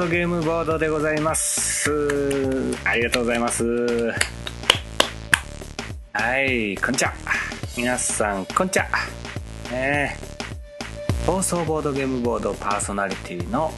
[0.00, 2.74] ドゲームボードでございます。
[2.86, 4.10] ありがとうございます。
[6.14, 7.12] はいこんにちは。
[7.76, 8.86] 皆さんこんにちは。
[9.70, 13.70] ねえ暴走ボードゲームボードパーソナリティの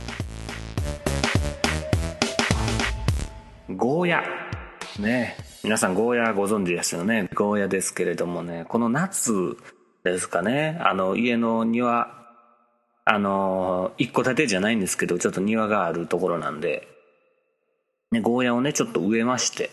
[3.70, 4.22] ゴーヤ。
[5.00, 7.30] ね皆さんゴーヤご存知ですよね。
[7.34, 9.56] ゴーヤですけれどもねこの夏
[10.04, 10.78] ですかね。
[10.84, 12.21] あの家の庭
[13.04, 16.86] あの一戸建てじゃないんですけどちょっと庭があるところなんで、
[18.12, 19.70] ね、ゴーヤをねちょっと植えまして。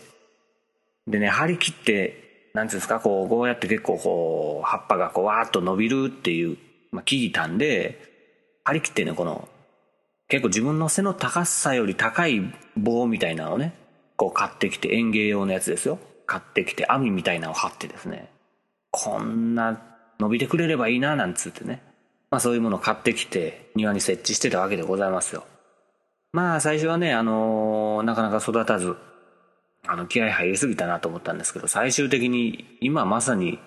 [1.06, 6.58] でね張り切ってなんていうんですかこうゴーヤって結構こう葉っぱがこうわーっと伸びるっていう、
[6.92, 9.48] まあ、聞いたんで張り切ってねこの
[10.28, 12.40] 結構自分の背の高さより高い
[12.76, 13.74] 棒みたいなのをね
[14.16, 15.98] こう買ってきて園芸用のやつですよ。
[16.26, 18.30] 買ってきて網みたいなのを張ってですね。
[18.92, 19.82] こんな
[20.20, 21.82] 伸びてくれればいいななんつってね。
[22.30, 25.44] まあそういうものを買ってきて庭に設置してたわけでございますよ。
[26.32, 28.96] まあ最初はね、あのーなかなか育たず、
[29.86, 33.58] あの気合入りすぎたなと思ったんですけど、最終的に今まさに、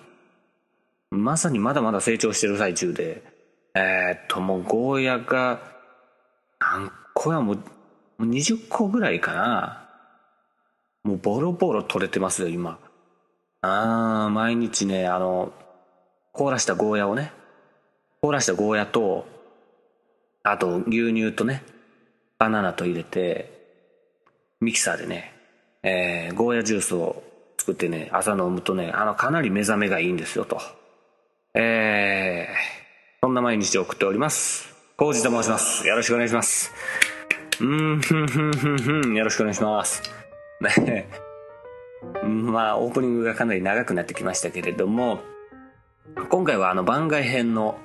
[1.10, 3.22] まさにまだまだ成長してる最中で、
[3.74, 5.60] えー、っともうゴーヤが
[6.58, 7.58] 何個やもう
[8.20, 9.80] 20個ぐらいかな。
[11.02, 12.78] もうボロボロ取れてますよ今。
[13.60, 15.52] ああ、毎日ね、あの、
[16.32, 17.32] 凍らしたゴーヤをね、
[18.24, 19.26] 凍らしたゴーヤと
[20.44, 21.62] あと牛乳とね
[22.38, 23.52] バナナと入れて
[24.62, 25.34] ミキサーでね、
[25.82, 27.22] えー、ゴーヤジュースを
[27.58, 30.58] 作ってね朝飲むとねあのかなり目覚めがいいんですよと。
[31.54, 34.74] えー、そんな毎日を送っております。
[34.96, 35.86] コウジと申します。
[35.86, 36.72] よろしくお願いします。
[37.60, 40.02] うんふんふんふんふんよろしくお願いします。
[40.80, 41.10] ね
[42.24, 45.20] まあオープニングがかなり長くなってきましたけれども
[46.30, 47.78] 今回はあの番外編の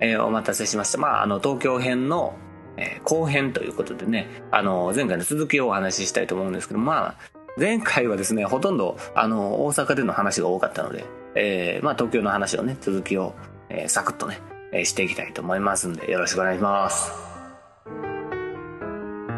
[0.00, 0.98] えー、お待たせしました。
[0.98, 2.34] まあ、あの、東京編の、
[2.76, 7.14] えー、後編ということでね、あの、前回の続きをお話ししたいと思うんですけど、まあ、
[7.58, 13.34] 前回はですね、ほとんど、あの、大阪での話が多かったので、えー、まあ、東京の話をね、続きを、
[13.70, 14.40] えー、サクッとね、
[14.72, 17.12] えー、していきたいと思いますんで、よろしくお願いします。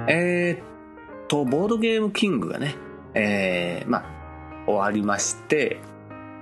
[0.09, 2.75] えー、っと、ボードゲームキングがね、
[3.15, 4.05] えー、まあ、
[4.67, 5.81] 終わりまして、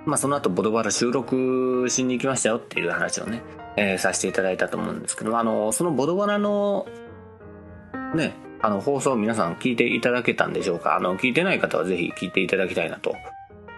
[0.06, 3.42] まあ、その後、ボドバラ収録しに行きましたよっていう話をね、
[3.76, 6.86] えー、させていただいたと思うんですけどあのそのボドバラの
[8.14, 10.96] ねあの放送皆さん聞いていただけたんでしょうか？
[10.96, 13.14] あの聞いてない方はぜひ聞いていただきたいなと、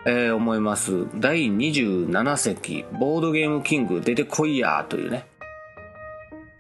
[0.07, 1.07] えー、思います。
[1.17, 5.27] 第27席ボードゲームキング出てこいやというね、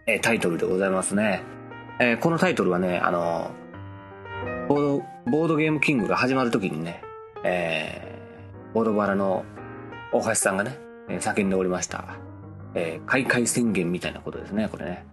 [0.06, 1.42] えー、タイトルでございますね、
[2.00, 3.52] えー、このタイトルはねあの
[4.68, 7.02] ボードボードゲームキングが始まる時にね、
[7.44, 9.44] えー、ボドバラの
[10.12, 10.76] 大橋さんがね
[11.08, 12.16] 叫んでおりました。
[12.74, 15.06] えー、開会宣言みたいなことですね、これね。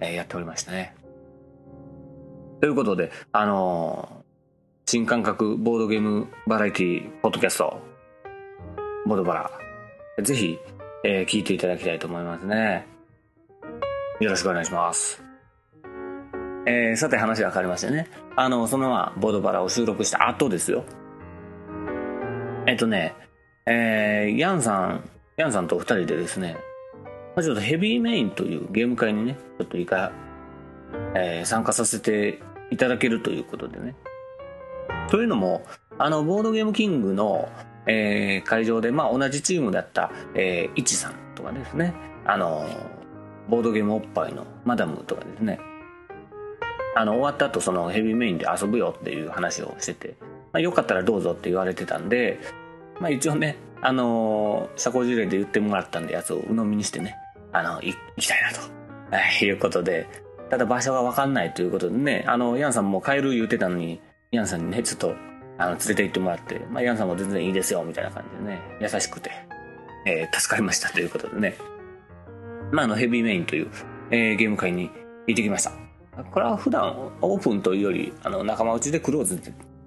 [0.00, 0.94] えー、やっておりましたね。
[2.60, 7.80] ということで、あのー、新感覚ボードゲームバラエティポッドキャスト、
[9.06, 9.50] ボードバ
[10.16, 10.58] ラ、ぜひ、
[11.04, 12.86] えー、聞いていただきたいと思いますね。
[14.20, 15.22] よろしくお願いします。
[16.66, 18.08] えー、さて話が変わりましてね。
[18.36, 20.84] あの、そのままボードバラを収録した後ですよ。
[22.66, 23.14] えっとね、
[23.66, 26.56] えー、ヤンさん、ヤンさんと二人でですね、
[27.36, 30.12] まあ、ちょっとヘビーメインというゲーム会にね、ちょっといか、
[31.14, 32.40] えー、参加させて
[32.70, 33.96] いただけるということでね。
[35.08, 35.64] というのも、
[35.98, 37.48] あの、ボードゲームキングの、
[37.86, 41.92] えー、会場で、まあ、同じチームだった、えー、イチさんとかですね、
[42.24, 42.66] あの、
[43.48, 45.58] ボードゲームおっぱいのマダムとかですね、
[46.96, 50.16] あの、終わった後、そのヘビーメインで遊ぶよっていう話をしてて、
[50.52, 52.38] まあ、よかったらどうぞって言われてたんで、
[53.00, 57.16] まあ、一応ね、あの社交辞令で言ってもらったんで、やつを鵜呑みにしてね、
[57.54, 58.60] あの、行きたいなと、
[59.16, 60.06] はい、いうことで、
[60.50, 64.00] ただ場所がわかんないということでね、あの、ヤンさんも帰る言ってたのに、
[64.32, 65.14] ヤンさんにね、ちょっと、
[65.56, 69.30] あの、連れて行ってもらって、まあ、ヤンさんも全然いいですよ、みたいな感じでね、優しくて、
[70.04, 71.56] えー、助かりましたということでね、
[72.72, 73.68] まあ、あの、ヘビーメインという、
[74.10, 74.90] えー、ゲーム会に
[75.26, 75.72] 行ってきました。
[76.30, 79.40] これは普段オープンというより、あの、仲間内でクローズ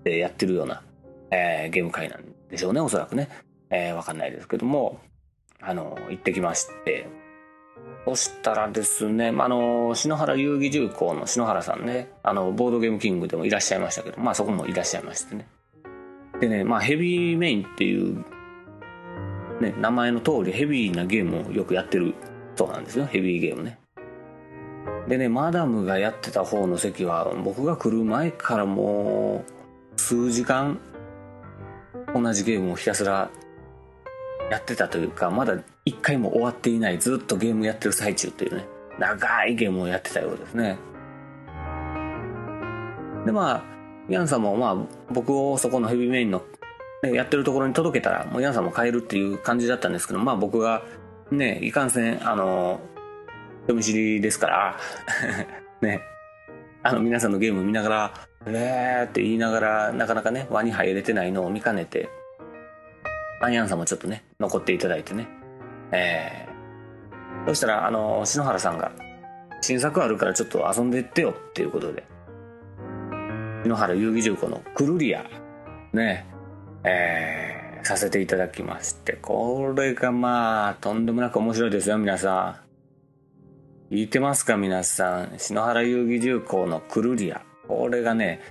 [0.03, 0.83] でやってるような、
[1.31, 3.29] えー、ゲーム会なんでしょうね、おそらくね。
[3.69, 4.99] えー、わかんないですけども、
[5.61, 7.07] あの、行ってきまして、
[8.05, 15.47] そしたらですね、あの、篠原遊戯重工の篠原さんね、あの、ボードゲームキングでもいらっしゃいましたけど、まあそこもいらっしゃいましてね。
[16.39, 18.23] でね、まあヘビーメインっていう、
[19.59, 22.13] ね、名前の通りヘビーなゲームをよくやってる
[22.55, 23.79] そうなんですよ、ヘビーゲームね。
[25.07, 29.43] でね、マダムがやってた方の席は、僕が来る前からも
[29.95, 30.79] う、数時間、
[32.13, 33.29] 同じゲームをひたすら
[34.49, 35.57] やってたというか、まだ
[35.87, 38.65] 一回も終わっていない、ずっとゲームやってる最中っていうね、
[38.99, 40.77] 長いゲームをやってたようですね。
[43.25, 43.63] で、まあ、
[44.09, 44.75] ヤンさんもまあ、
[45.13, 46.43] 僕をそこのヘビーメインの、
[47.03, 50.83] ね、やってるところに届けたら、もうヤンさんも帰るっていう感じだったんですけど、まあ僕が、
[51.31, 52.81] ね、いかんせん、あの、
[53.63, 54.77] 人見知りですから、
[55.79, 56.01] ね、
[56.83, 58.13] あの皆さんのゲーム見ながら、
[58.45, 62.09] えーって言いながら、なかなかね、輪に入れてないのを見かねて、
[63.39, 65.36] アンヤンさんもちょっとね、残っていただいてね。
[65.91, 68.91] えー、そしたら、あの、篠原さんが、
[69.61, 72.05] 新作あるからちょっと遊んでってよっていうことで、
[73.63, 75.25] 篠原遊戯重工のクルリア、
[75.93, 76.25] ね、
[76.83, 82.61] えー、させていただきまして、これがまあ、とんでもなく面白いですよ、皆さ
[83.91, 83.93] ん。
[83.93, 85.39] 聞いてますか、皆さん。
[85.39, 87.41] 篠原遊戯重工のクルリア。
[87.67, 88.41] これがね、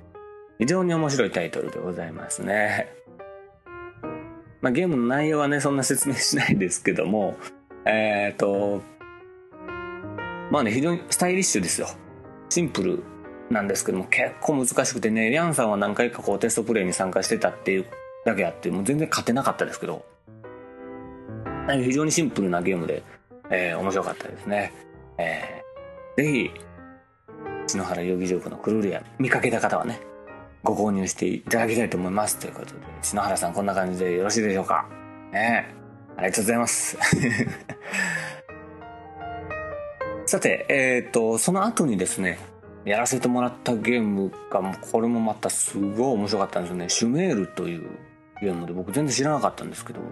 [0.58, 2.88] 非常に面白いタイトルでございますね。
[4.60, 7.36] まあ、ゲームの内容はね、そんな説明しないですけども、
[7.84, 8.82] えっ、ー、と、
[10.50, 11.88] まあね、非常にスタイリッシュですよ。
[12.48, 13.02] シンプル
[13.50, 17.86] なんですけども、結構難しくてね、リャンさんは何回かこうテストプレイに参加してたっていう
[18.24, 20.04] だけあって、もう全然勝てなかったですけど、
[21.68, 23.02] 非常にシンプルなゲームで、
[23.50, 24.72] えー、面白かったですね。
[25.18, 26.50] えー、ぜひ、
[27.66, 30.00] 篠原遊戯場のクルーリア見かけた方はね、
[30.66, 32.38] ご購入していただきたいと思います。
[32.38, 34.88] ということで、篠原さんこんな感じでよろしいでしょうか？
[35.32, 35.72] ね
[36.16, 36.98] ありがとうございます。
[40.26, 42.40] さて、えっ、ー、と、その後にですね、
[42.84, 44.60] やらせてもらったゲームが、
[44.90, 46.88] これもまたすごい面白かったんですよね。
[46.88, 47.88] シュメールという
[48.40, 50.06] ゲームで僕全然知らなかったんですけども、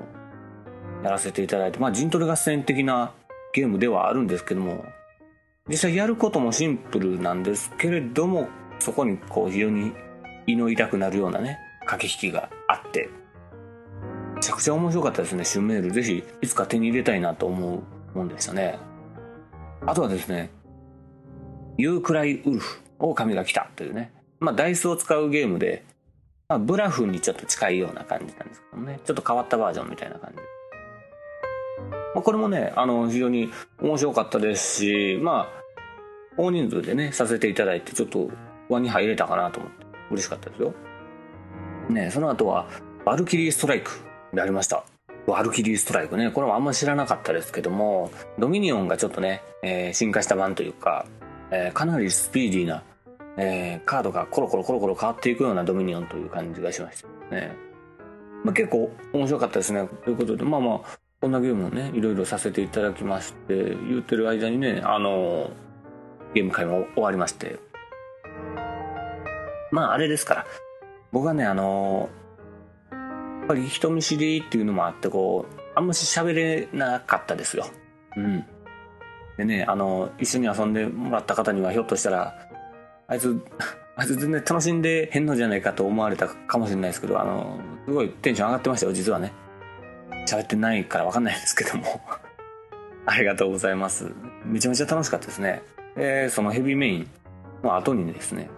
[1.02, 3.12] やらせていただいて、まあ陣取り合戦的な
[3.52, 4.84] ゲームではあるんですけども、
[5.68, 8.48] 実際やることもシンプルなんですけれども、
[8.78, 9.92] そこにこう非常に
[10.46, 13.08] 胃の痛くなるようなね、駆け引きがあって、
[14.34, 15.90] めちゃくちゃ面白かったですね、シュメール。
[15.90, 17.82] ぜひ、いつか手に入れたいなと思
[18.14, 18.78] うもんでしたね。
[19.86, 20.50] あとはですね、
[21.76, 25.84] ユークライウルフ、狼が来たというね、まあ、ダイスを使うゲームで、
[26.48, 30.38] まあ、ブラフにちょっと近いような感じなんですけどね、ちょっと変わったバージョンみたいな感じ。
[32.14, 33.50] ま、これもね、あの、非常に
[33.80, 35.64] 面白かったですし、まあ、
[36.36, 38.30] 大人数でね、させていただいて、ちょっと
[38.68, 39.83] 輪に入れたかなと思って。
[40.10, 40.74] 嬉しかったですよ。
[41.88, 42.66] ねその後は、
[43.04, 43.90] バルキリーストライク
[44.32, 44.84] でありました。
[45.26, 51.06] バルキリーストライクね、これもあんま知らなかったですけども、ドミニオンがちょっとね、えー、進化した版というか、
[51.50, 52.82] えー、かなりスピーディーな、
[53.36, 57.52] えー、カードがコロコロコロコロ変わっていくようなドミニオンという感じがしましたね。
[58.44, 59.88] まあ、結構面白かったですね。
[60.04, 65.50] ということで、まあまあ、こんなゲームをね、いろいろさせていただきまして、言ってる間にね、あの
[66.34, 67.58] ゲーム会も終わりまして、
[69.74, 70.46] まああれですから、
[71.10, 72.08] 僕はね、あの
[72.92, 72.96] や
[73.44, 77.66] っぱり人見知りっていうのもあって、こう、あんまし喋れなかったですよ。
[78.16, 78.46] うん。
[79.36, 82.48] でね、あの、一緒に遊んでもらった方にはひょっとしたら、
[83.08, 83.36] あいつ、
[83.96, 89.32] あいつ全然楽しんでへんのじゃないかと思われたかもしれないですけど、あの、すごいテンション上がってましたよ、実はね。
[90.28, 92.00] 喋ってないからわかんないですけども。
[93.06, 94.12] ありがとうございます。
[94.44, 95.62] めちゃめちゃ楽しかったですね。
[95.96, 97.10] で、そのヘビーメイン
[97.64, 98.48] の後にですね、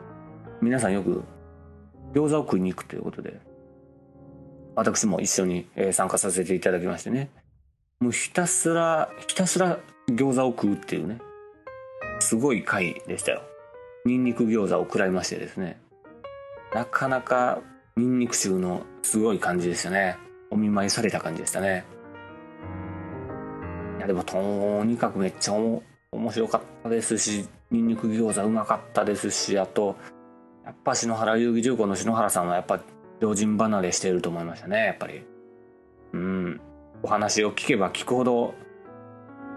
[0.63, 1.23] 皆さんよく
[2.15, 3.41] 餃子を食いに行くということで、
[4.75, 7.31] 私も一緒に参加させていただきましてね、
[8.01, 9.79] もうひたすら、ひたすら
[10.11, 11.19] 餃子を食うっていうね、
[12.21, 13.43] すごい回でしたよ。
[14.05, 15.79] ニンニク餃子を食らいましてですね、
[16.75, 17.61] なかなか
[17.97, 20.17] ニンニク臭のすごい感じでしたね。
[20.51, 21.85] お見舞いされた感じでしたね。
[23.99, 25.83] いやでもとにかくめっちゃ面
[26.31, 29.97] 白かったですし、ニンニク餃子うまかったですし、あと、
[30.67, 32.81] やっぱ篠原遊戯重工の篠原さんはやっぱ
[33.21, 35.25] 常人離れしていると思いましたねやっぱり。
[36.13, 36.61] うん。
[37.03, 38.55] お話を聞けば聞くほど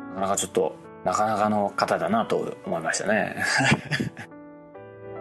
[0.10, 3.38] なかなかちょっとなかなかの方だなと思いましたね。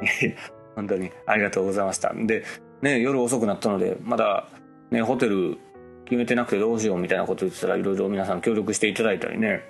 [0.76, 2.12] 本当にありがとうございました。
[2.14, 2.44] で
[2.82, 4.46] ね夜遅くなったのでまだ
[4.90, 5.56] ねホテル
[6.04, 9.62] 決めてなくてどうしようみたいなこと言ってたらいろいろ皆さん協力していただいたりね。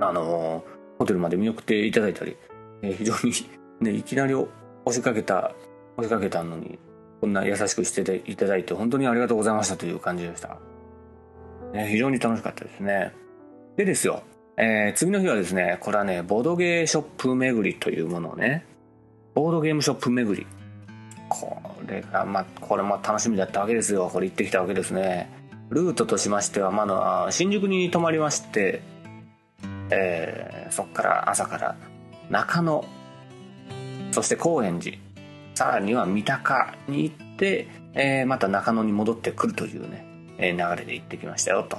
[0.00, 0.64] あの
[0.98, 2.36] ホテルまで見送っていただいたり、
[2.82, 3.32] え非常に
[3.80, 4.34] ねいきなり
[4.84, 5.54] 押しかけた、
[5.96, 6.78] 押しかけたのに、
[7.20, 10.58] こんな優しくしていただいて本当にありがとうございましたという感じでした。
[11.72, 13.12] ね、非常に楽しかったですね。
[13.76, 14.22] でですよ、
[14.56, 18.64] えー、次の日はですね、これはね、ボードゲーショップ巡りというものをね、
[19.34, 20.46] ボードゲームショップ巡り。
[21.28, 24.08] これが、まあ、これも楽しみだったわけですよ。
[24.12, 25.28] これ行ってきたわけですね。
[25.70, 28.82] ルートとしましては、まだ新宿に泊まりまして、
[29.90, 31.76] えー、そこから朝から
[32.30, 32.84] 中野、
[34.14, 34.96] そして高円寺、
[35.56, 40.06] さらには三鷹に行って、えー、また中野に戻ってくるというね、
[40.38, 41.76] えー、流れで行ってきましたよ、と、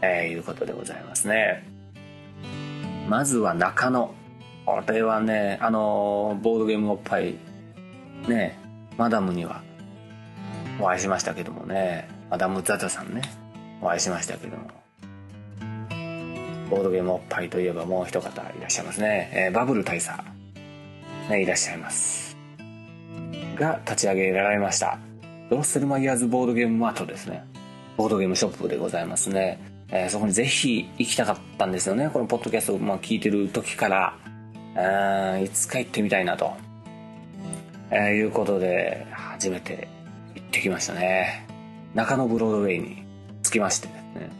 [0.00, 1.68] えー、いうことでございますね。
[3.10, 4.14] まずは中野。
[4.64, 7.34] これはね、あのボードゲームおっぱい、
[8.26, 8.58] ね、
[8.96, 9.62] マダムには
[10.80, 13.20] お会いしましたけどもね、マダム・ザザさんね、
[13.82, 14.70] お会いしましたけども、
[16.70, 20.18] ボードゲームおっぱいといえばもう一方いらっしゃいますね、えー、バブル大佐、
[21.28, 22.36] ね、いらっしゃいます。
[23.56, 24.98] が立ち上げられました。
[25.50, 27.44] ドロッセルマイヤーズボードゲームマートですね。
[27.96, 29.60] ボードゲームショップでございますね。
[29.90, 32.08] えー、そこにぜひ行きたかったんですよね。
[32.10, 36.52] このポッドキャストをまあ聞いてる時から、いつか行ってみたいなと、
[37.90, 39.88] えー、いうことで、初めて
[40.34, 41.46] 行ってきましたね。
[41.94, 43.04] 中野ブロードウェイに
[43.42, 44.39] 着きましてですね。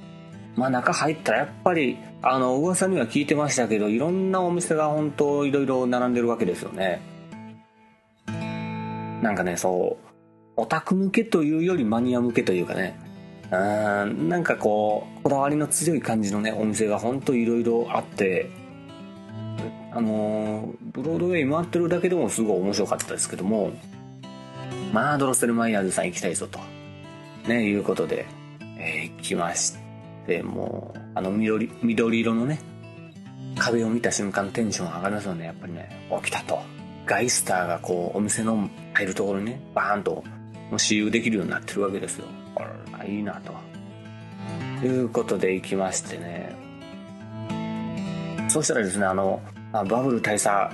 [0.61, 7.01] まあ中入ったらやっぱり、あの、噂には聞いてましたけど、いろんなお店が本当いろいろ並んでるわけですよね。
[9.23, 10.11] なんかね、そう、
[10.57, 12.99] オタク向けというよりマニア向けというかね、
[13.51, 13.57] う
[14.05, 18.49] んなんかこうこだわりの強い感じのねお店が本当いろいろあって
[19.93, 23.73] あの、ブロードウェイ回ってるだけでもすごい面白かったですけども
[24.93, 26.61] まあドロッセルマイヤーズさん行きたいぞと
[27.49, 28.27] ねいうことで、
[28.79, 29.80] えー、行きました
[30.31, 32.61] てもうあの緑緑色のね
[33.59, 36.09] 壁を見た瞬間テンション上がりますよねやっぱりね。
[36.23, 36.61] 起きたと。
[37.05, 40.23] ガイスターがこうお店の入るところにねバーンとも
[40.73, 42.27] う私有できるようになってるわけですよ。
[42.55, 43.53] あらいいなと。
[44.87, 46.55] いうことで行きましてね。
[48.49, 50.73] そしたらですねあのバブル大佐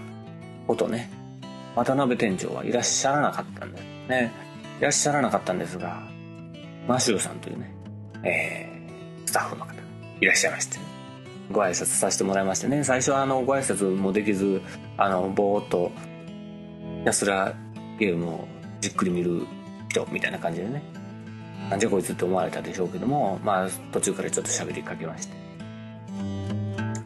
[0.66, 1.10] ことね
[1.74, 4.32] 渡辺店長はいらっしゃらなかったんですね
[4.78, 6.02] いらっしゃらなかったんですが
[6.86, 7.74] マシューさんというね、
[8.22, 8.75] えー、
[9.26, 9.74] スタッフの方
[10.20, 10.78] いらっしゃいまして。
[11.52, 12.82] ご挨拶させてもらいましてね。
[12.82, 14.60] 最初はあのご挨拶もできず
[14.96, 15.92] あのぼーっと
[17.00, 17.54] ひたすら
[17.98, 18.48] ゲームを
[18.80, 19.46] じっくり見る
[19.88, 20.82] 人みたいな感じでね。
[21.70, 25.34] なんじゃこいつって思われたでしょうけどもまあ途中からちょっと喋りかけまして。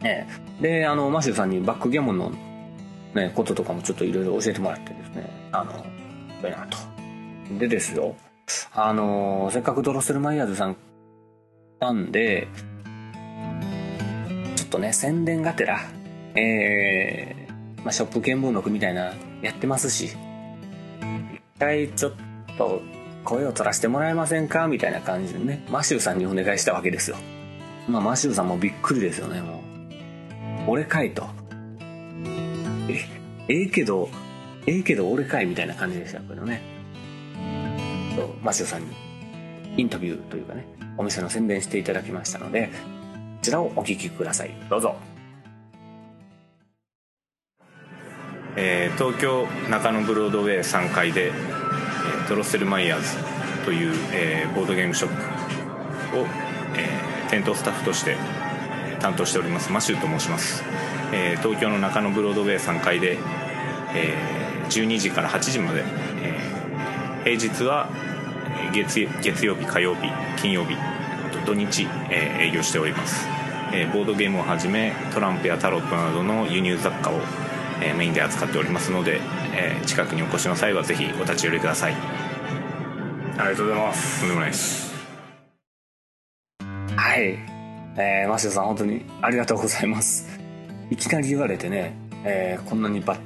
[0.01, 0.27] ね
[0.59, 2.31] であのマシューさんにバックギャモンの
[3.13, 5.49] ねこととかもちょっといろいろ教えてもらってですね。
[5.51, 5.71] あの
[6.43, 6.77] いいなと。
[7.59, 8.15] でですよ。
[8.73, 10.75] あのせっかくドロッセルマイヤーズさん
[11.81, 12.47] なんで
[14.55, 15.81] ちょっとね宣伝がてら
[16.35, 20.15] えー、まあ、ショップ見聞録みたいなやってますし一
[21.59, 22.13] 回ちょっ
[22.57, 22.81] と
[23.23, 27.17] 声を取らせてもらえませんかみたいな感じでね、マシューさんにお願いしたわけですよ。
[27.87, 29.63] まあ、マシューさんもびっくりですよね、も
[30.67, 30.71] う。
[30.71, 31.27] 俺かいと。
[32.89, 33.05] え、
[33.47, 34.09] ええけど、
[34.65, 36.61] ええけど俺かいみたいな感じでしたけどね。
[38.43, 38.87] マシューさんに
[39.77, 40.65] インタビューというかね、
[40.97, 42.71] お店の宣伝していただきましたので、こ
[43.41, 44.51] ちらをお聞きください。
[44.69, 44.95] どうぞ。
[48.55, 51.31] えー、東京中野ブロードウェイ3階で
[52.27, 56.25] ドロッセルマイヤーズという、えー、ボードゲームショップを、
[56.75, 58.17] えー、店頭スタッフとして
[58.99, 60.63] 担当しておりますマシューと申します、
[61.13, 63.17] えー、東京の中野ブロードウェイ3階で、
[63.95, 65.83] えー、12時から8時まで、
[66.21, 67.89] えー、平日は
[68.71, 70.75] 月月曜日火曜日金曜日
[71.45, 73.27] 土日、えー、営業しております、
[73.73, 77.15] えー、ボードゲームをはじめトランプやタロットなどの輸入雑貨を、
[77.81, 79.19] えー、メインで扱っておりますので、
[79.53, 81.93] えー、近くにお越しの際はぜひお立ち寄りください。
[83.37, 84.19] ありがとうございます。
[84.19, 84.93] とんでもないです。
[86.95, 87.39] はい。
[87.97, 90.39] えー、マシュさん本当にありがとうございます。
[90.89, 93.17] いきなり言われてね、えー、こんなにば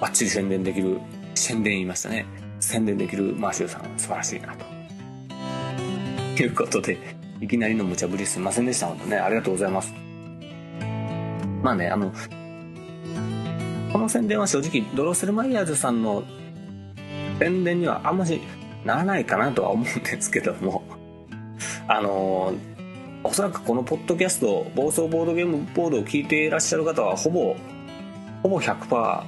[0.00, 1.00] ばっちり宣伝できる
[1.34, 2.26] 宣伝言いましたね。
[2.60, 4.64] 宣伝できるマシューさん素晴らしいなと
[6.42, 6.98] いうことで
[7.40, 8.86] いきなりの無茶ぶりすいませんでした。
[8.86, 9.92] 本当ねありがとうございます。
[11.62, 12.12] まあねあの
[13.92, 16.24] この宣伝は正直ドロッセルマイヤーズさんの
[17.38, 18.40] 宣伝にはあんまし
[18.84, 20.82] ならないかなとは思うんですけども
[21.88, 22.52] あの
[23.24, 27.56] おそらくこのポッドキャスト暴走ボードゲームボードを聞いていらっしゃる方はほぼ
[28.42, 29.22] ほぼ100%、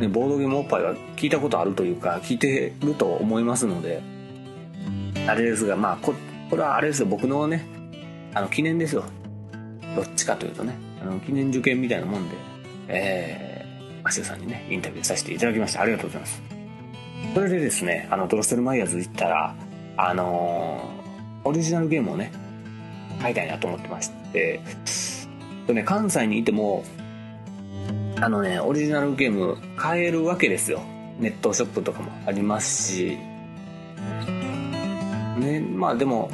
[0.00, 4.02] ね、ボードゲームおっぱいは聞いたことあるというか聞いてると思いますので
[5.26, 6.14] あれですがまあこ
[6.50, 7.66] これはあれですよ僕のね
[8.34, 9.04] あの記念ですよ。
[9.94, 12.36] どっちかというとねあの記念受験みたいなもんで
[12.88, 15.82] えー、マシュさんにねインタビューさせていただきました。
[15.82, 16.42] ありがとうございます。
[17.34, 19.54] それでですねあのドロッセルマイヤーズ行ったら
[19.96, 22.32] あのー、オリジナルゲームをね
[23.20, 24.60] 買いたいなと思ってまして
[25.66, 26.84] とね関西にいても
[28.20, 30.80] あのねオリジナルゲーム買えるわけですよ。
[31.18, 33.18] ネットショップとかもありますし
[35.36, 35.60] ね。
[35.60, 36.30] まあでも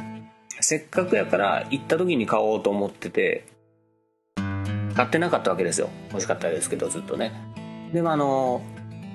[0.59, 3.45] せっかくやから行った時に買おうと思ってて
[4.95, 5.89] 買ってなかったわけですよ。
[6.11, 7.31] 欲しかったですけどずっとね。
[7.93, 8.61] でもあの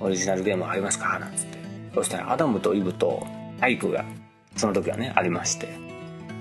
[0.00, 1.18] オリジナルゲームありますか？
[1.18, 1.58] なんつって。
[1.94, 3.26] そしたらアダムとイブと
[3.60, 4.04] アイクが
[4.56, 5.68] その時はねありまして、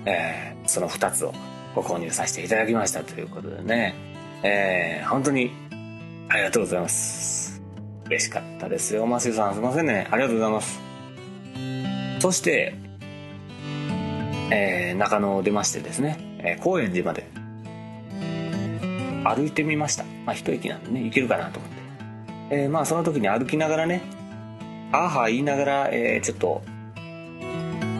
[0.06, 1.34] えー、その2つを
[1.74, 3.96] ご購入させていただきましたということでね、
[4.44, 5.51] えー、本当に
[6.30, 7.62] ありがとうございます。
[8.06, 9.06] 嬉しかったですよ。
[9.06, 10.08] マシュさんすいませんね。
[10.12, 10.80] ありがとうございます。
[12.20, 12.75] そして
[14.51, 17.27] えー、中野を出ましてですね、えー、高円寺まで。
[19.24, 20.06] 歩いてみました。
[20.25, 24.01] まあ一駅なんでね行けるかなと思って、えー、まあその時に歩きながらね
[24.92, 26.62] あーはー言いながら、えー、ちょっと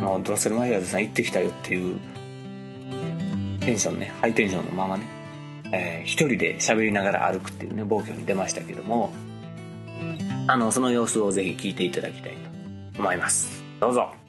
[0.02, 2.00] もうドロセルマイヤーズさん行ってきたよっていう
[3.60, 5.06] テンションねハイテンションのままね、
[5.74, 9.12] えー、一人で喋りながら歩くっていうね暴挙に出ましたけども
[10.48, 12.34] あのその様子をぜひ聞いていただきたい
[12.94, 13.62] と思います。
[13.82, 14.27] どうぞ。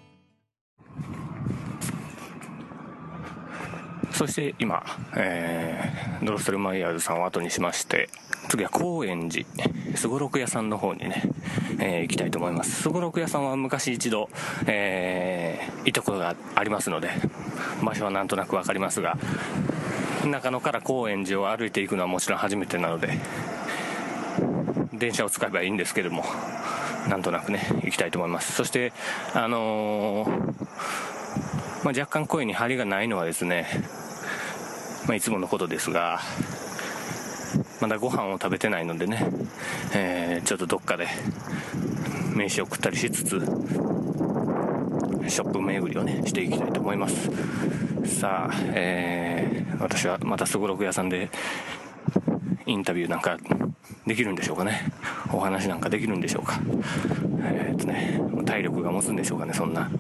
[4.19, 4.85] そして今、
[5.17, 8.09] えー、ドロッセルマイヤーズさんを後にしまして
[8.49, 9.47] 次は高円寺
[9.95, 11.23] すごろく屋さんの方にね、
[11.79, 12.83] えー、行きたいと思います。
[12.83, 14.29] すごろく屋さんは昔一度、
[14.67, 17.11] えー、行ったことがありますので
[17.85, 19.17] 場所はなんとなく分かりますが
[20.27, 23.21] 中野から高円寺を歩いていくのはもちろん初めてなので
[24.95, 26.25] 電車を使えばいいんですけども
[27.09, 28.53] なんとなくね行きたいと思います。
[28.53, 28.93] そして
[29.33, 30.31] あのー、
[31.85, 33.69] まあ、若干声に張りがないのはですね
[35.09, 36.21] まあ、いつものことですが、
[37.81, 39.27] まだご飯を食べてないのでね、
[39.95, 41.09] えー、ちょっとどっかで
[42.35, 43.41] 飯を食ったりしつつ、
[45.27, 47.31] ショップ巡りをね、していきたいと思います。
[48.05, 51.31] さあ、えー、私はまたすごろく屋さんで
[52.67, 53.39] インタビューなんか
[54.07, 54.93] できるんでしょうかね。
[55.33, 56.61] お話なんかできるんでしょうか。
[57.45, 59.91] えー、っとね、体力が持つんでしょうかね、そんな。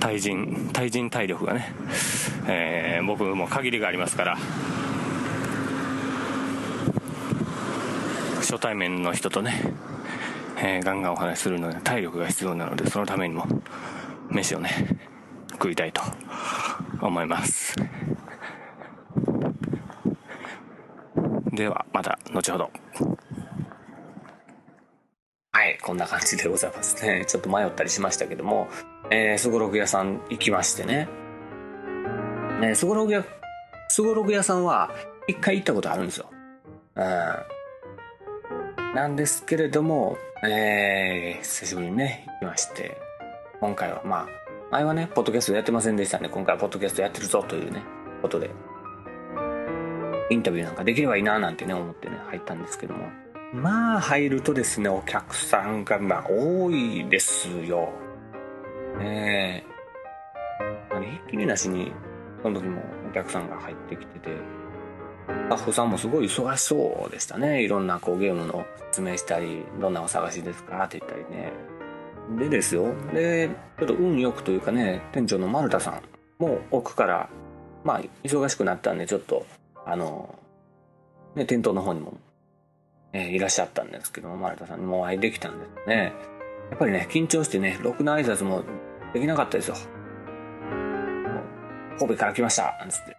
[0.00, 1.72] 対人、対人体力がね、
[2.46, 4.36] えー、僕も限りがありますから、
[8.40, 9.72] 初対面の人とね、
[10.58, 13.46] えー、ガンガンお話しするので体力が必要なので、そのためにも
[14.30, 14.70] 飯をね、
[15.52, 16.00] 食いたいと
[17.00, 17.74] 思います。
[21.52, 22.70] では、また後ほど。
[25.52, 27.24] はい、こんな感じでございますね。
[27.26, 28.68] ちょっと迷ったりしましたけども、
[29.10, 31.08] えすごろく屋さん行きましてね。
[32.60, 33.24] ね、すごろく屋、
[33.88, 34.90] すごろく屋さんは
[35.28, 36.30] 一回行ったことあるんですよ。
[36.96, 38.94] うん。
[38.94, 42.96] なんですけれども、えー、久しぶりにね、行きまして、
[43.60, 44.28] 今回はまあ、
[44.70, 46.28] 前はね、ポッドキャストやってませんでしたんね。
[46.28, 47.82] 今回はポッドキャストやってるぞというね、
[48.22, 48.50] ことで、
[50.30, 53.06] インタビューなんかできればいいななんてね、思ってね、入ったんですけども。
[53.52, 57.92] まあ、入るとですね、お客さんがまあ多いですよ。
[58.98, 59.76] ねえ。
[61.04, 61.92] ひっきりなしに、
[62.42, 64.30] その時もお客さんが入ってきてて、
[65.26, 67.62] スタッフさんもすごい忙しそうでしたね。
[67.62, 71.52] いろんなこうゲームの説明したり、どんなお探しですかって言ったりね。
[72.38, 72.94] でですよ。
[73.12, 76.02] で、ちょっと運よくというかね、店長の丸田さん
[76.42, 77.28] も奥から、
[77.84, 79.46] まあ、忙しくなったんで、ちょっと、
[79.84, 80.36] あの、
[81.34, 82.14] ね、店頭の方にも、
[83.12, 86.12] え、いらっしゃったんですけども、丸田さんにもお会いできたんですね。
[86.70, 88.64] やっぱりね、緊張してね、ろくな挨拶も
[89.12, 89.76] できなかったですよ。
[91.98, 93.16] 神戸から来ました、なんつって。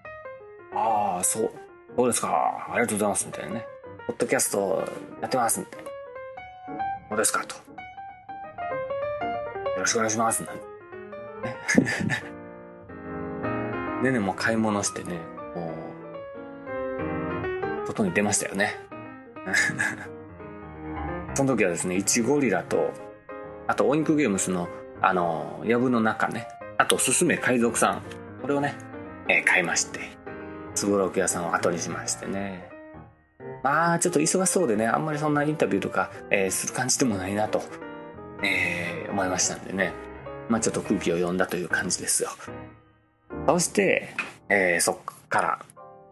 [0.74, 1.52] ああ、そう、
[1.96, 3.66] そうですか、ありがとうございます、みたいなね。
[4.08, 4.84] ポッドキャスト
[5.22, 5.90] やってます、みたいな。
[7.10, 7.56] そうですか、と。
[7.56, 7.62] よ
[9.80, 10.64] ろしくお願いします、なんて。
[14.04, 15.20] でね、も買い物してね、
[15.56, 15.74] も
[17.84, 18.76] う、外に出ましたよね。
[21.34, 22.92] その時はですね、イチゴリラと、
[23.68, 24.68] あと、オインクゲームスの、
[25.02, 28.02] あの、ヤブの中ね、あと、すすめ海賊さん、
[28.42, 28.76] これをね、
[29.30, 30.00] えー、買いまして、
[30.76, 32.70] すごろく屋さんを後にしましてね。
[33.64, 37.62] まあ、ちょっと忙しそうでね、あんまりそんなインタビューとか、えー、する感じでもないなと、
[38.44, 39.94] えー、思いましたんでね。
[40.50, 42.30] まあ、ちょっと空気を読んだという感じですよ。
[43.48, 44.10] そして、
[44.50, 44.98] えー、そっ
[45.30, 45.60] から、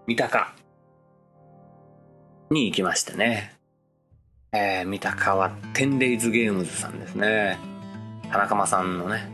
[0.08, 0.54] 三鷹
[2.52, 3.56] に行きましてね。
[4.52, 7.58] えー、三鷹はテンデイズゲームズさんですね。
[8.32, 9.30] 田中間さんのね、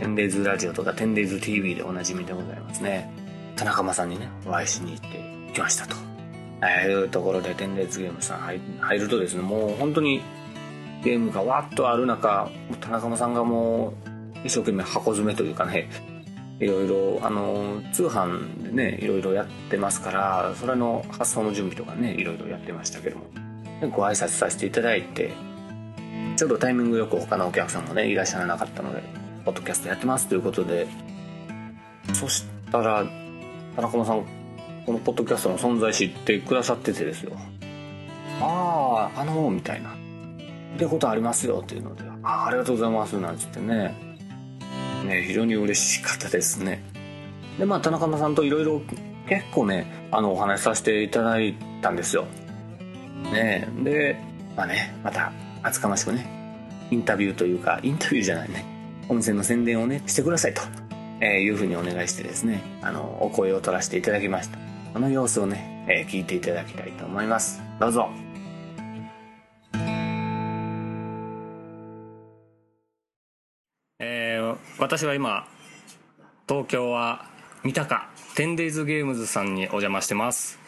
[0.00, 3.10] テンデイズラジオとかテンデイズ TV でおなじみでございますね。
[3.56, 5.96] 田中間さんにね、お会いしに行ってきましたと。
[6.64, 10.22] えいうところでテンデイズゲームさん入入るとですね、もう本当に
[11.02, 13.94] ゲームがわっとある中、田中間さんがも
[14.34, 15.88] う一生懸命箱詰めというかね、
[16.62, 23.24] いろいろあの通販でねいろいろやってますからそれの発送の準備とかねいろいろやってましたけども
[23.90, 25.32] ご挨拶させていただいて
[26.42, 29.00] ちょうどタイミングよく他のお客さんもねいらっしゃらなかったので
[29.44, 30.26] ポッドキャストやってます。
[30.26, 30.88] ということで
[32.14, 33.06] そしたら
[33.76, 34.26] 田中さん
[34.84, 37.36] このポッドキャストの存在知ってくださっててですよ。
[38.40, 39.90] あああのみたいな。
[39.90, 41.60] ってことありますよ。
[41.62, 43.20] っていうのであありがとうございます。
[43.20, 43.94] なんつってね。
[45.06, 46.82] ね非常に嬉しかったですね。
[47.56, 48.82] でまあ田中さんといろいろ
[49.28, 52.26] 結構ねあのお話しさせていただいたんですよ。
[53.32, 54.16] ねで
[54.56, 56.26] まあねまた厚かましくね
[56.90, 58.64] インタビューというかインタビューじゃないね
[59.08, 60.62] お店の宣伝をねしてくださいと、
[61.20, 64.58] えー、いうふうにお願いしてですねあのお声を取らせていただきました。
[64.92, 67.62] その様子をね、えー、聞いていただきたいと思います。
[67.80, 68.10] どうぞ。
[73.98, 75.46] えー、私は今
[76.46, 77.24] 東京は
[77.64, 80.58] 三鷹テンデイズゲームズさんにお邪魔してます。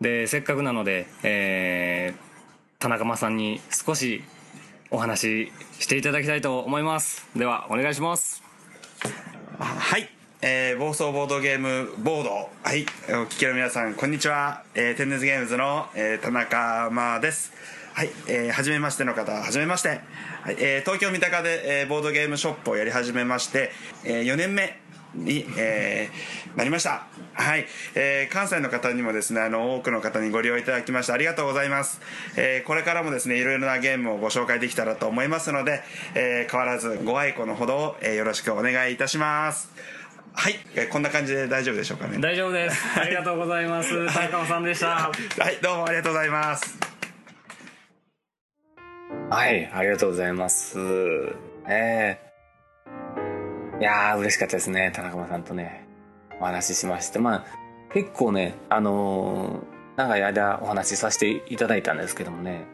[0.00, 2.29] でせっかくなので、えー、
[2.80, 4.24] 田中間さんに少し
[4.90, 7.28] お話ししていただきたいと思います。
[7.36, 8.42] ではお願いします。
[9.58, 10.08] はい。
[10.40, 12.30] えー、暴走ボードゲームボード。
[12.62, 12.86] はい。
[13.10, 17.52] お聞きの皆さんこんにちは、えー、テンデズゲームズの、えー、田中間です。
[17.92, 19.94] はい、えー、初めましての方はじめまして、は
[20.50, 20.56] い。
[20.58, 23.72] えー、東京三鷹で、えー、ボードゲームショップをやり始めまして、
[24.04, 24.80] えー、4年目
[25.14, 27.06] に、えー、なりました。
[27.34, 32.00] はい、えー、関西の方にもですねあの多くの方にご利用いただきましてありがとうございます、
[32.36, 35.82] えー、これからもですねいろいろなゲームをご紹介できたらと思いますので、
[36.14, 39.70] えー、変わらずご愛顧のほどを、えー、よろしくお願いいたします。
[40.32, 42.18] はい、えー、こんな感じで大丈夫でしょうかね。
[42.18, 42.86] 大丈夫です。
[42.98, 44.06] ありがとうございます。
[44.12, 44.86] 田中さんでした。
[44.86, 45.10] は
[45.50, 45.58] い。
[45.60, 46.78] どうもありがとうございます。
[49.28, 49.70] はい。
[49.72, 50.78] ありがとうございます。
[51.66, 52.29] えー、
[53.80, 55.86] いやー嬉しかったですね田中さんとね。
[56.38, 57.44] お話ししましてまあ
[57.92, 62.66] 結構ねあのー、長い間お話しさせていただいたんですけどもね。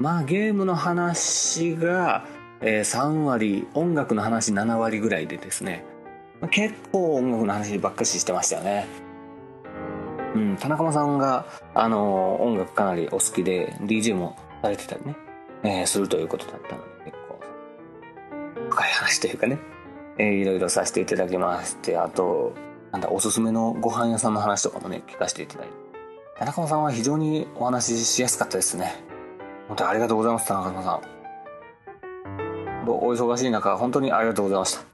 [0.00, 2.24] まあゲームの話が、
[2.60, 5.84] えー、3割音楽の話7割ぐらいでですね。
[6.50, 8.86] 結構音楽の話ばっかししてましたよね。
[10.34, 15.16] うん、田中さんが、あのー、音楽かなりお好きで DJ もされてたりね、
[15.62, 17.40] えー、するということだったので結構
[18.70, 19.58] 深い話というかね、
[20.20, 22.52] えー、いろいろさせていただきましてあと
[22.92, 25.72] なんだおすすめのご飯屋さんの話とかもね聞かせていただいて。
[26.38, 28.94] 田中さんは非常にお話ししやすかったですね。
[29.68, 31.00] 本当にありがとうございます田中さん。
[32.88, 34.84] お忙しい中本当にありがとうございました。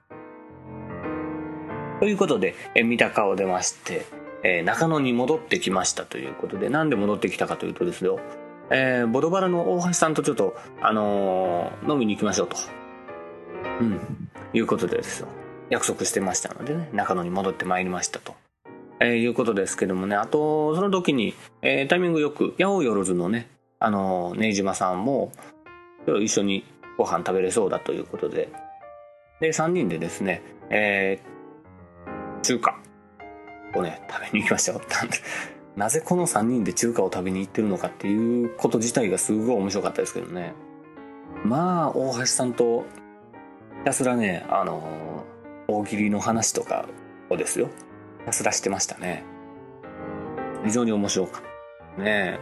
[2.00, 4.06] ということで、え三鷹を出まして、
[4.42, 8.18] え、中野に戻ってきましたということでなんで戻ってきたかというとですよ、
[8.70, 12.56] えー、ボドバラの大橋さんとちょっと、あのー、飲みに行きましょうと、
[13.80, 14.00] うん、
[14.52, 15.28] いうことですよ。
[15.70, 18.34] 約束してましたのでね中野に戻ってまいりましたと、
[19.00, 23.48] えー、いうことですけどもねあとその時に、えー、タイミングよく八百万のね
[23.80, 25.32] あのー、根島さんも
[26.22, 26.64] 一緒に
[26.96, 28.48] ご飯食べれそうだということで。
[29.40, 32.78] で3人でですね、えー、中華
[33.74, 34.72] をね食べに行きました。
[34.72, 34.80] よ
[35.76, 40.54] なぜこの3人で中華を食べに行ってるのかっていうこと自体がすごい面白かったですけどね。
[41.44, 42.86] まあ大橋さんと
[43.87, 45.25] たすらねあの
[45.68, 46.88] 大喜利の話とか
[47.31, 47.68] をですよ。
[48.18, 49.22] ひたすらしてましたね。
[50.64, 51.42] 非常に面白かっ
[51.96, 52.03] た。
[52.03, 52.40] ね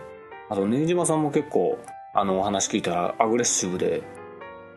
[0.48, 1.78] あと根島さんも結構
[2.14, 4.02] あのお話聞いたらアグレッシブで、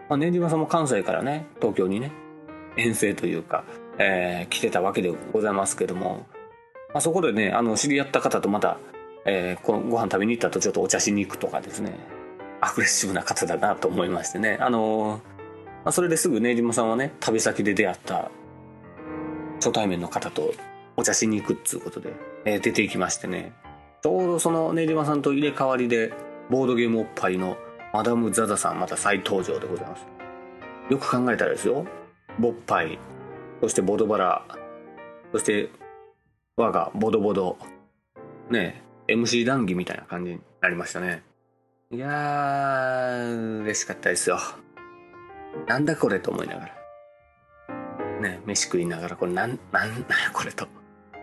[0.10, 2.12] まあ、根島さんも関西からね東京にね
[2.76, 3.64] 遠征というか、
[3.98, 6.26] えー、来てたわけでございますけども、
[6.90, 8.78] まあ、そこでねあの知り合った方とまた、
[9.26, 11.98] えー、このご飯食べに行ったとちょっとお茶しに行くとかですね。
[12.60, 14.58] アグレッシブな方だなと思いましてね。
[14.60, 15.37] あのー
[15.90, 18.30] あ、それですぐ根島さんはね旅先で出会った
[19.56, 20.54] 初対面の方と
[20.96, 22.14] お茶しに行くっつうことで、
[22.46, 23.54] えー、出ていきましてね。
[24.02, 26.14] ちょうどその根島さんと入れ替わりで
[26.50, 27.58] ボードゲームおっぱいの
[27.94, 30.06] マダム・ザザさんまた再登場でございます。
[30.90, 31.86] よく考えたらですよ。
[32.40, 33.00] ボッパイ
[33.62, 34.46] そしてボドバラ
[35.32, 35.70] そして
[36.56, 37.58] 我がボドボド
[38.50, 41.24] ね MC 談義みたいな感じになりましたね。
[41.92, 44.38] いやー嬉しかったですよ。
[45.66, 46.78] なんだこれと思いながら。
[48.22, 50.68] ね、飯食いながら、これなん、なん、なんやこれと。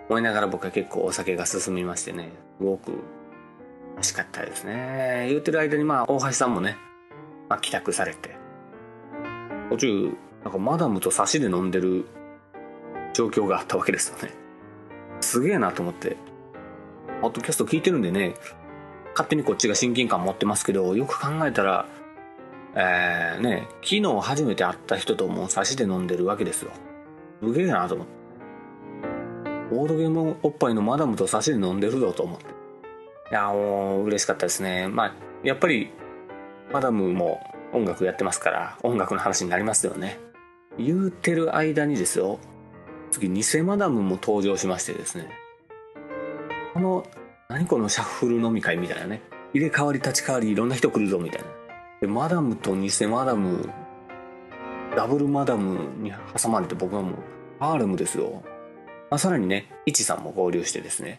[0.08, 5.26] 思いながら僕は結構お酒が進みましてね、すごく美味しかったですね。
[5.30, 6.76] 言ってる間にまあ、大橋さんもね、
[7.48, 8.36] まあ、帰宅されて、
[9.70, 12.04] 途中、なんかマダムと差しで飲んでる
[13.14, 14.34] 状況があったわけですよね。
[15.20, 16.16] すげえなと思って。
[17.22, 18.34] ポッドキャスト聞いてるんでね、
[19.12, 21.86] 勝手にこっちが親近感持ってますけど、よく考えたら、
[22.76, 26.72] えー、ね、昨日初めて会った人ともう差しで飲んでるわけですよ。
[27.42, 28.12] すげえなと思って。
[29.70, 32.46] ボードゲームおっぱいのマダムと差しで飲んでるぞと思って。
[33.30, 34.88] いやもう嬉しかったですね。
[34.88, 35.90] まあやっぱり
[36.72, 37.40] マダムも
[37.72, 40.18] 音楽やってますから音楽の話になりますよね。
[40.78, 42.40] 言うてる間にですよ
[43.12, 45.28] 次偽マダムも登場しましてですね。
[46.72, 47.06] この
[47.48, 49.22] 何このシャッフル飲み会みたいなね。
[49.52, 51.63] 入れ替わり立ち替わりいろんな人来るぞみたいな。
[52.04, 53.70] でマダムと偽マダム
[54.94, 57.14] ダブルマダムに挟まれて僕はもう
[57.58, 58.42] ハーレムですよ、
[59.10, 61.18] まあ、さらにねイチさんも合流してですね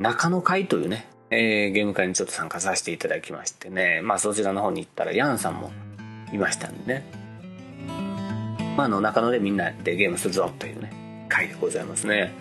[0.00, 5.70] 中野会というね、えー、ゲーム会にちょっと参加させていただきましてねまあそちらの方に行ったらヤンさんも
[6.32, 7.04] いましたんでね。
[8.76, 12.34] まあの中野でみんなでゲームするぞというね会でございますね。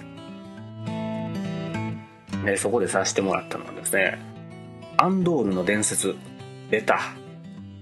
[2.44, 4.18] でそこでさせてもらったのはですね
[4.98, 6.16] アンドールの伝説
[6.72, 7.00] 出た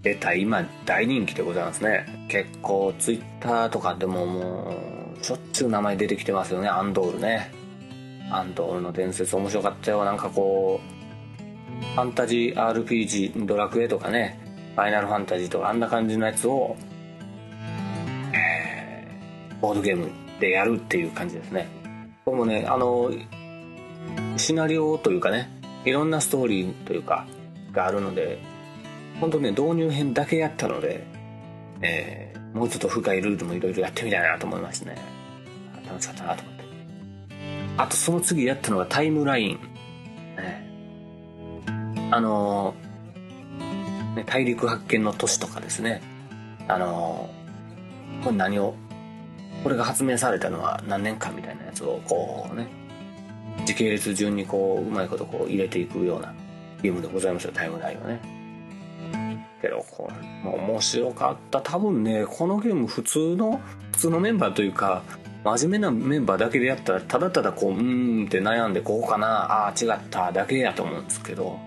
[0.04, 2.28] 出た今大人気でございますね。
[2.28, 4.76] 結構ツイッターとかでもも
[5.20, 6.68] うしょっちゅう名前出てきてますよね。
[6.68, 7.52] アンドールね。
[8.30, 9.36] アンドールの伝説。
[9.36, 10.06] 面白かったよ。
[10.06, 14.40] なんかこうファンタジー RPG ドラクエとかね。
[14.76, 15.70] ファイナルファンタジーとか。
[15.70, 16.76] あんな感じのやつを、
[19.62, 21.84] ボードゲームでやるっていう感じですね。
[22.26, 23.12] 僕もねあの
[24.38, 25.50] シナリオというかね
[25.86, 27.26] いろんなストーリーというか
[27.72, 28.40] があるので
[29.20, 31.06] 本当ね導入編だけやったので、
[31.82, 34.98] えー、もうちょっと深いルールもいろいろやってみたいなと思いましたね。
[35.86, 36.64] 楽しかったなと思って。
[37.78, 39.60] あとその次やったのがタイムライン、
[40.38, 42.76] ね、あの
[44.16, 46.02] ね、大陸発見の都市とかですね。
[46.68, 47.30] あの
[48.24, 48.76] これ何を
[49.64, 52.68] これが発明されたのは何年かみたいなやつをこうね
[53.66, 56.34] 時系列順にこううまいことこう入れていくような
[56.82, 58.43] ゲームでございますよタイムラインはね。
[59.64, 60.12] けどこ
[60.44, 60.52] れ。
[60.52, 61.62] 面白かった。
[61.62, 63.62] 多分ねこのゲーム普通の
[63.94, 65.04] 普通のメンバーというか
[65.46, 71.58] 真面目なメンバーだけでやったらただただこううーんって悩んでこうかなああ違っただけやと思うんですけど。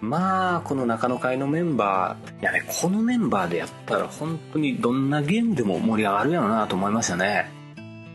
[0.00, 7.50] まあこの中野会のメンバーいやねこのメンバーでやったら本当にどんなゲームでも盛り上がるやろなと思いましたね。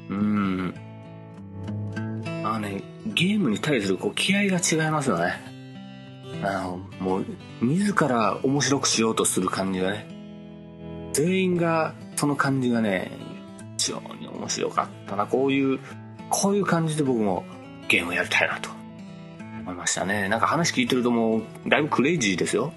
[0.10, 0.74] うん。
[2.46, 5.53] あのねゲームに対するこう気合が違いますよね。
[6.46, 7.26] あのもう
[7.62, 10.08] 自ら面白くしようとする感じがね
[11.14, 13.12] 全員がその感じがね
[13.78, 15.26] 非常に面白かったな。
[15.26, 15.80] こういう
[16.30, 17.44] こういう感じで僕も
[17.88, 18.70] ゲームやりたいなと。
[19.62, 20.28] 思いましたね。
[20.28, 22.74] なんか話聞いてるともうだいぶクレイジーですよ。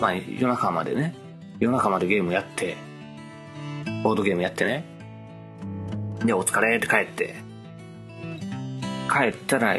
[0.00, 1.14] まあ夜中までね。
[1.60, 2.76] 夜中までゲームやって
[4.02, 4.84] ボードゲームやってね。
[6.24, 7.36] でお疲れって帰って。
[9.12, 9.76] 帰ったら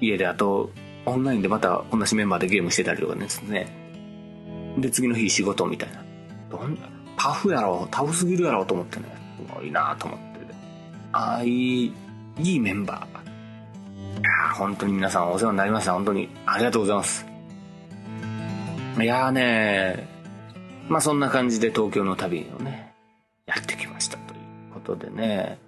[0.00, 0.70] 家であと
[1.06, 6.04] オンラインでまた同じメンバーでゲームしてたりとかですねで次の日仕事みたいな。
[6.50, 6.76] どん
[7.16, 9.06] タフやろタフすぎるやろと思ってね。
[9.38, 10.24] すごいなと思って。
[11.12, 11.92] ああいい
[12.38, 14.20] いいメンバー。
[14.20, 15.92] いや本当に皆さんお世話になりました。
[15.92, 17.24] 本当にありがとうございます。
[19.00, 20.08] いやーね
[20.88, 22.94] まあそんな感じで東京の旅をね
[23.46, 24.40] やってきましたという
[24.74, 25.60] ことでね。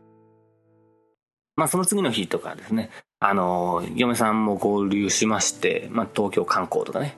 [1.54, 2.90] まあその次の日とかですね。
[3.18, 7.16] あの嫁さんも合流しまして、まあ、東京観光とかね、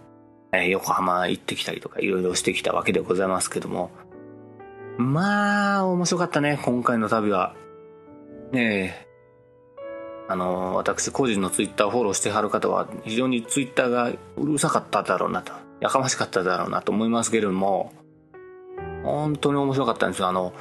[0.52, 3.90] えー、横浜行ってきたりとかいろいろしてきたわけでございますけども。
[4.96, 7.54] まあ面白かったね今回の旅は。
[8.52, 9.08] ねえ。
[10.28, 15.52] あの私個人のツイッターをフォローしてはる方は非常にツイッターがうるさかっただろうなと。
[15.80, 17.92] やかましかっただろうなと思いますけれども。
[19.02, 20.28] 本当に面白かったんですよ。
[20.28, 20.52] あの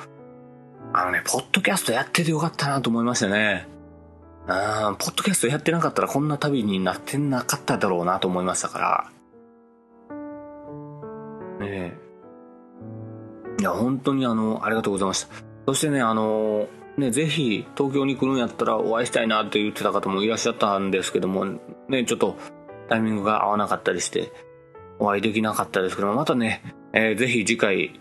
[0.93, 3.76] あのねポッドキャストやっててよかったなと思いましたね。
[4.47, 9.11] あポッドキャストやってなかったらこんな旅になってなかっただろうなと思いましたから。
[11.59, 11.97] ねえ。
[13.59, 15.33] いや本当にあのありがとうございました。
[15.67, 21.45] そしてねあのね、ぜひ東京に来るんやったらお会いしたいなって言ってた方もいらっしゃったんですけども、
[21.87, 22.37] ね、ちょっと
[22.89, 24.31] タイミングが合わなかったりして、
[24.97, 27.99] お会いできなかったですけども、またね、えー、ぜひ次回、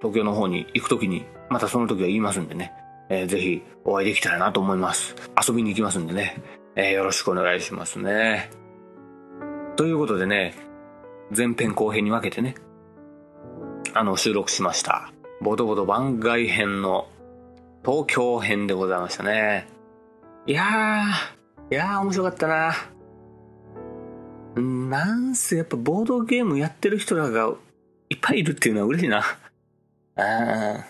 [0.00, 2.72] 東京の方に行くときに、またその時は言いますんでね、
[3.08, 5.14] えー、ぜひお会いできたらなと思います。
[5.46, 6.42] 遊びに行きますんでね、
[6.74, 8.50] えー、よろしくお願いしますね。
[9.76, 10.54] ということでね、
[11.36, 12.54] 前編後編に分けてね、
[13.94, 15.12] あの、収録しました。
[15.40, 17.08] ボドボド番外編の
[17.84, 19.68] 東京編でございましたね。
[20.46, 22.74] いやー、いやー面白かったな。
[24.56, 27.52] なんせやっぱボードゲームやってる人らが
[28.08, 29.22] いっぱいいるっていうのは嬉しいな。
[30.16, 30.84] あ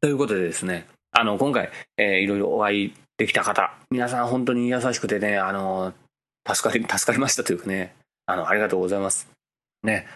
[0.00, 5.92] ということでですね、あの、今回、えー、いろいろお会いできた方、皆さん本当に優しくてね、あの、
[6.46, 7.94] 助かり、 助かりましたというかね、
[8.26, 9.28] あの、ありがとうございます。
[9.82, 10.06] ね、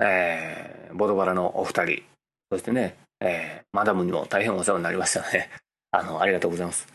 [0.00, 2.02] えー、ボドバラのお二人、
[2.50, 5.50] そしてね、えー、マダムにも大変お世話になりましたね。
[5.92, 6.86] あの、ありがとうございます。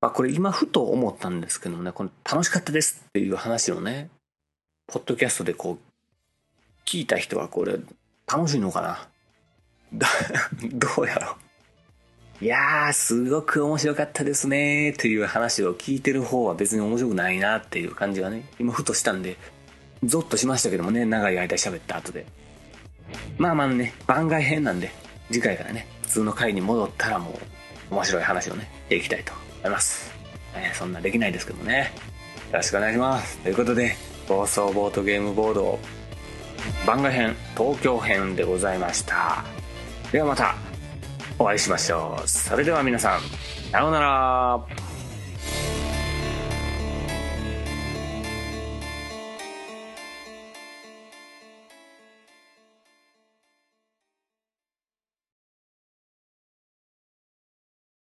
[0.00, 4.08] まあこれ今ふと思ったんですけどね、この楽しかったですっていう話をね、
[4.86, 5.78] ポッドキャストでこう、
[6.86, 7.78] 聞いた人はこれ
[8.26, 9.08] 楽しいのかな？
[10.72, 11.49] どうやろう？
[12.42, 19.36] いやー、すごく面白かったですねっていう話を聞いてる方は別に面白くないなっていう感じがね、今ふとしたんで、
[20.04, 22.24] ゾッとしましたけどもね、長い間喋った後で。
[23.36, 24.90] まあまあね、番外編なんで、
[25.30, 27.38] 次回からね、普通の回に戻ったらも
[27.90, 30.10] う、面白い話をね、していきたいと思います。
[30.54, 31.92] えーそんなできないですけどね。
[32.50, 33.36] よろしくお願いします。
[33.38, 35.78] ということで、暴走ボートゲームボード
[36.86, 39.44] 番外編東京編でございました。
[40.10, 40.69] ではまた
[41.40, 42.28] お会いしましょう。
[42.28, 43.20] それでは皆さん、
[43.72, 44.89] さようなら。